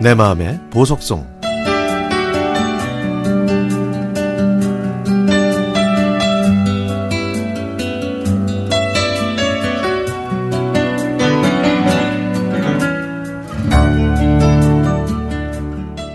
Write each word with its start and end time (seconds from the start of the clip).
내 0.00 0.14
마음의 0.14 0.58
보석송 0.70 1.26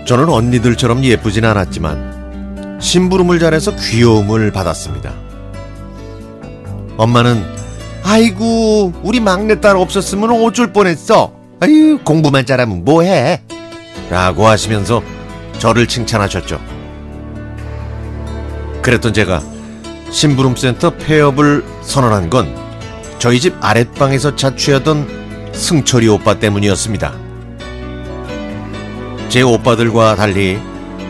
저는 0.04 0.28
언니들처럼 0.28 1.04
예쁘진 1.04 1.44
않았지만 1.44 2.78
심부름을 2.80 3.38
잘해서 3.38 3.76
귀여움을 3.76 4.50
받았습니다. 4.50 5.12
엄마는 6.96 7.40
아이고 8.02 8.92
우리 9.04 9.20
막내딸 9.20 9.76
없었으면 9.76 10.30
어쩔 10.44 10.72
뻔했어. 10.72 11.32
아유 11.60 12.00
공부만 12.04 12.46
잘하면 12.46 12.84
뭐해? 12.84 13.42
라고 14.10 14.46
하시면서 14.46 15.02
저를 15.58 15.86
칭찬하셨죠. 15.86 16.60
그랬던 18.82 19.12
제가 19.12 19.42
심부름센터 20.10 20.90
폐업을 20.90 21.64
선언한 21.82 22.30
건 22.30 22.54
저희 23.18 23.40
집 23.40 23.56
아랫방에서 23.60 24.36
자취하던 24.36 25.52
승철이 25.52 26.08
오빠 26.08 26.38
때문이었습니다. 26.38 27.14
제 29.28 29.42
오빠들과 29.42 30.14
달리 30.14 30.58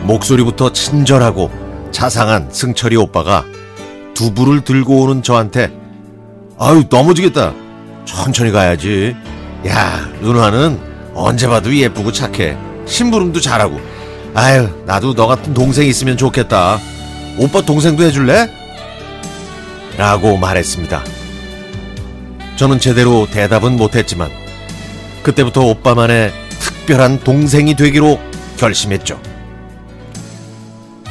목소리부터 0.03 0.73
친절하고 0.73 1.51
자상한 1.91 2.49
승철이 2.51 2.95
오빠가 2.95 3.45
두부를 4.13 4.61
들고 4.61 5.01
오는 5.01 5.21
저한테 5.21 5.71
아유 6.57 6.83
넘어지겠다 6.89 7.53
천천히 8.05 8.51
가야지 8.51 9.15
야 9.67 10.07
누나는 10.21 10.79
언제 11.13 11.47
봐도 11.47 11.73
예쁘고 11.75 12.11
착해 12.11 12.57
심부름도 12.87 13.39
잘하고. 13.41 13.79
아유 14.33 14.69
나도 14.85 15.13
너 15.13 15.27
같은 15.27 15.53
동생 15.53 15.87
있으면 15.87 16.17
좋겠다. 16.17 16.79
오빠 17.37 17.61
동생도 17.61 18.03
해줄래? 18.03 18.49
라고 19.97 20.37
말했습니다. 20.37 21.03
저는 22.55 22.79
제대로 22.79 23.27
대답은 23.29 23.77
못했지만 23.77 24.31
그때부터 25.23 25.61
오빠만의 25.61 26.31
특별한 26.59 27.23
동생이 27.23 27.75
되기로 27.75 28.19
결심했죠. 28.57 29.19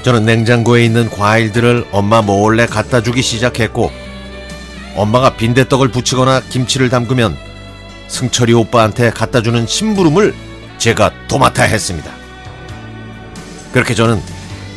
저는 0.03 0.25
냉장고에 0.25 0.85
있는 0.85 1.11
과일들을 1.11 1.87
엄마 1.91 2.23
몰래 2.23 2.67
갖다 2.67 3.03
주기 3.03 3.23
시작했고 3.23 3.91
엄마가 4.95 5.37
빈대떡을 5.37 5.89
부치거나 5.89 6.41
김치를 6.49 6.89
담그면 6.89 7.37
승철이 8.09 8.53
오빠한테 8.55 9.11
갖다 9.11 9.43
주는 9.43 9.67
심부름을 9.67 10.35
제가 10.79 11.11
도맡아 11.29 11.65
했습니다. 11.65 12.11
그렇게 13.73 13.95
저는 13.95 14.21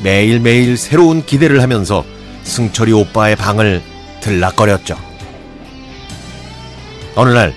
매일매일 0.04 0.78
새로운 0.78 1.26
기대를 1.26 1.62
하면서 1.62 2.04
승철이 2.44 2.92
오빠의 2.94 3.36
방을 3.36 3.82
들락거렸죠. 4.22 4.98
어느 7.16 7.30
날 7.30 7.54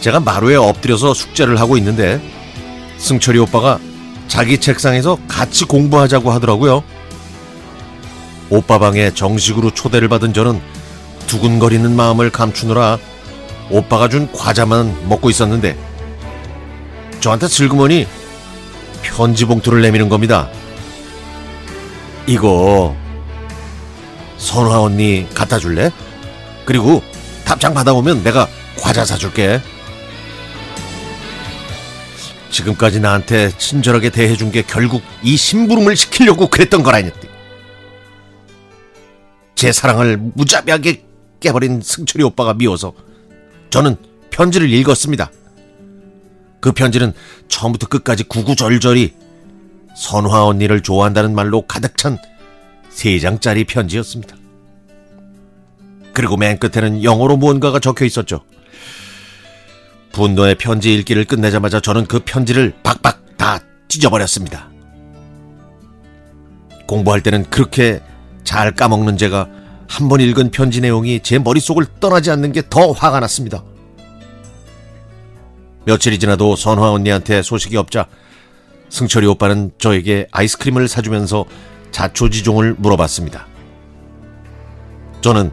제가 0.00 0.20
마루에 0.20 0.56
엎드려서 0.56 1.14
숙제를 1.14 1.60
하고 1.60 1.76
있는데 1.76 2.20
승철이 2.98 3.38
오빠가 3.38 3.78
자기 4.28 4.58
책상에서 4.58 5.18
같이 5.26 5.64
공부하자고 5.64 6.30
하더라고요. 6.30 6.82
오빠 8.48 8.78
방에 8.78 9.12
정식으로 9.12 9.72
초대를 9.72 10.08
받은 10.08 10.32
저는 10.32 10.60
두근거리는 11.26 11.94
마음을 11.94 12.30
감추느라 12.30 12.98
오빠가 13.70 14.08
준 14.08 14.30
과자만 14.32 15.08
먹고 15.08 15.30
있었는데 15.30 15.76
저한테 17.20 17.48
슬그머니 17.48 18.06
편지 19.02 19.44
봉투를 19.44 19.82
내미는 19.82 20.08
겁니다. 20.08 20.50
이거 22.26 22.96
선화 24.38 24.80
언니 24.80 25.26
갖다 25.34 25.58
줄래? 25.58 25.90
그리고 26.64 27.02
답장 27.44 27.74
받아오면 27.74 28.22
내가 28.22 28.48
과자 28.78 29.04
사줄게. 29.04 29.60
지금까지 32.50 33.00
나한테 33.00 33.50
친절하게 33.56 34.10
대해준 34.10 34.50
게 34.50 34.62
결국 34.62 35.02
이 35.22 35.36
심부름을 35.36 35.96
시키려고 35.96 36.48
그랬던 36.48 36.82
거라니. 36.82 37.10
제 39.54 39.72
사랑을 39.72 40.16
무자비하게 40.16 41.04
깨버린 41.40 41.80
승철이 41.82 42.24
오빠가 42.24 42.54
미워서 42.54 42.92
저는 43.70 43.96
편지를 44.30 44.70
읽었습니다. 44.70 45.30
그 46.60 46.72
편지는 46.72 47.12
처음부터 47.48 47.86
끝까지 47.88 48.24
구구절절이 48.24 49.14
선화 49.96 50.44
언니를 50.46 50.82
좋아한다는 50.82 51.34
말로 51.34 51.62
가득 51.62 51.96
찬 51.96 52.18
세 52.90 53.18
장짜리 53.20 53.64
편지였습니다. 53.64 54.36
그리고 56.12 56.36
맨 56.36 56.58
끝에는 56.58 57.02
영어로 57.04 57.36
무언가가 57.36 57.78
적혀 57.78 58.04
있었죠. 58.04 58.40
분노의 60.12 60.56
편지 60.56 60.92
읽기를 60.94 61.24
끝내자마자 61.24 61.80
저는 61.80 62.06
그 62.06 62.18
편지를 62.24 62.74
박박 62.82 63.36
다 63.38 63.60
찢어버렸습니다. 63.88 64.68
공부할 66.86 67.22
때는 67.22 67.48
그렇게 67.48 68.02
잘 68.42 68.74
까먹는 68.74 69.16
제가 69.16 69.48
한 69.88 70.08
번 70.08 70.20
읽은 70.20 70.50
편지 70.50 70.80
내용이 70.80 71.20
제 71.22 71.38
머릿속을 71.38 71.86
떠나지 72.00 72.30
않는 72.32 72.52
게 72.52 72.62
더 72.68 72.90
화가 72.92 73.20
났습니다. 73.20 73.62
며칠이 75.90 76.20
지나도 76.20 76.54
선화 76.54 76.92
언니한테 76.92 77.42
소식이 77.42 77.76
없자 77.76 78.06
승철이 78.90 79.26
오빠는 79.26 79.72
저에게 79.78 80.28
아이스크림을 80.30 80.86
사주면서 80.86 81.44
자초지종을 81.90 82.76
물어봤습니다. 82.78 83.48
저는 85.20 85.50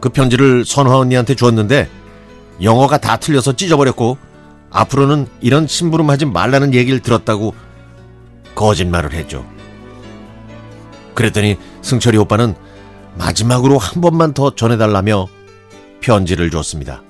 그 0.00 0.10
편지를 0.10 0.66
선화 0.66 0.98
언니한테 0.98 1.34
주었는데 1.34 1.88
영어가 2.62 2.98
다 2.98 3.16
틀려서 3.16 3.54
찢어버렸고 3.56 4.18
앞으로는 4.70 5.26
이런 5.40 5.66
심부름 5.66 6.10
하지 6.10 6.26
말라는 6.26 6.74
얘기를 6.74 7.00
들었다고 7.00 7.54
거짓말을 8.54 9.12
했죠. 9.14 9.46
그랬더니 11.14 11.56
승철이 11.80 12.18
오빠는 12.18 12.54
마지막으로 13.16 13.78
한 13.78 14.02
번만 14.02 14.34
더 14.34 14.54
전해달라며 14.54 15.28
편지를 16.00 16.50
줬습니다. 16.50 17.02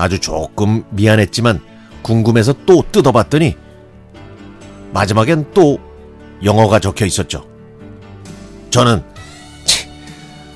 아주 0.00 0.18
조금 0.18 0.84
미안했지만 0.90 1.60
궁금해서 2.02 2.54
또 2.66 2.82
뜯어봤더니 2.90 3.56
마지막엔 4.92 5.52
또 5.54 5.78
영어가 6.42 6.78
적혀 6.78 7.04
있었죠. 7.06 7.46
저는 8.70 9.02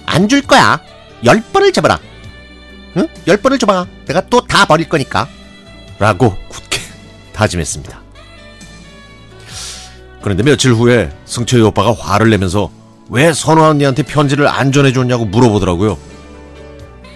안 0.06 0.28
줄 0.28 0.42
거야. 0.42 0.80
열 1.24 1.42
번을 1.52 1.72
잡아라. 1.72 1.98
응? 2.96 3.08
열 3.26 3.36
번을 3.36 3.58
줘봐. 3.58 3.86
내가 4.06 4.26
또 4.28 4.40
다 4.40 4.64
버릴 4.64 4.88
거니까. 4.88 5.28
라고 5.98 6.34
굳게 6.48 6.80
다짐했습니다. 7.34 8.00
그런데 10.22 10.42
며칠 10.42 10.72
후에 10.72 11.10
승철이 11.26 11.62
오빠가 11.62 11.92
화를 11.92 12.30
내면서 12.30 12.70
왜 13.10 13.32
선화 13.32 13.68
언니한테 13.68 14.02
편지를 14.04 14.48
안 14.48 14.72
전해줬냐고 14.72 15.26
물어보더라고요. 15.26 15.98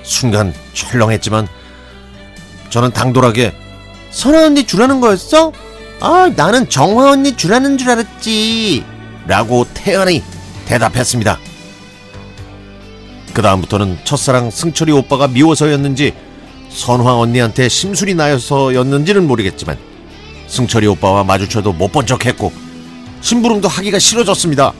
순간 0.02 0.52
철렁했지만 0.74 1.48
저는 2.70 2.92
당돌하게 2.92 3.54
선화 4.10 4.44
언니 4.46 4.64
주라는 4.64 5.00
거였어? 5.00 5.52
아 6.00 6.30
나는 6.34 6.68
정화 6.68 7.10
언니 7.12 7.36
주라는 7.36 7.76
줄 7.78 7.90
알았지 7.90 8.84
라고 9.26 9.66
태연히 9.74 10.22
대답했습니다. 10.66 11.38
그 13.34 13.42
다음부터는 13.42 13.98
첫사랑 14.04 14.50
승철이 14.50 14.92
오빠가 14.92 15.28
미워서였는지 15.28 16.14
선화 16.70 17.16
언니한테 17.18 17.68
심술이 17.68 18.14
나여서였는지는 18.14 19.26
모르겠지만 19.26 19.78
승철이 20.48 20.86
오빠와 20.86 21.24
마주쳐도 21.24 21.72
못 21.72 21.92
본 21.92 22.06
척했고 22.06 22.52
심부름도 23.20 23.68
하기가 23.68 23.98
싫어졌습니다. 23.98 24.72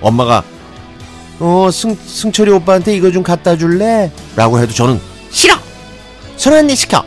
엄마가 0.00 0.42
어 1.40 1.68
승, 1.72 1.94
승철이 1.94 2.50
오빠한테 2.52 2.94
이거 2.94 3.10
좀 3.10 3.22
갖다 3.22 3.56
줄래? 3.56 4.10
라고 4.36 4.60
해도 4.60 4.72
저는 4.72 5.00
싫어! 5.30 5.54
선화 6.44 6.58
언니 6.58 6.76
시켜! 6.76 7.02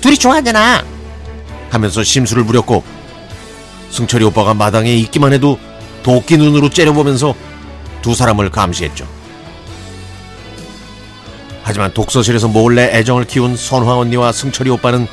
둘이 0.00 0.18
좋아하잖아! 0.18 0.84
하면서 1.70 2.02
심술을 2.02 2.44
부렸고 2.44 2.82
승철이 3.90 4.24
오빠가 4.24 4.52
마당에 4.52 4.92
있기만 4.96 5.32
해도 5.32 5.60
도끼 6.02 6.36
눈으로 6.36 6.70
째려보면서 6.70 7.36
두 8.02 8.16
사람을 8.16 8.50
감시했죠. 8.50 9.06
하지만 11.62 11.94
독서실에서 11.94 12.48
몰래 12.48 12.90
애정을 12.96 13.26
키운 13.26 13.56
선화 13.56 13.96
언니와 13.96 14.32
승철이 14.32 14.70
오빠는 14.70 15.06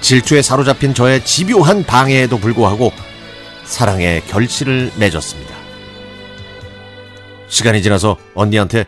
질투에 0.00 0.40
사로잡힌 0.40 0.94
저의 0.94 1.24
집요한 1.24 1.82
방해에도 1.82 2.38
불구하고 2.38 2.92
사랑의 3.64 4.24
결실을 4.28 4.92
맺었습니다. 4.94 5.52
시간이 7.48 7.82
지나서 7.82 8.18
언니한테 8.36 8.84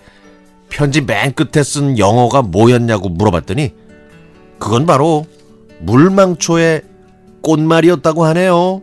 편지 0.68 1.00
맨 1.00 1.32
끝에 1.32 1.64
쓴 1.64 1.98
영어가 1.98 2.42
뭐였냐고 2.42 3.08
물어봤더니 3.08 3.85
그건 4.58 4.86
바로 4.86 5.26
물망초의 5.80 6.82
꽃말이었다고 7.42 8.24
하네요. 8.24 8.82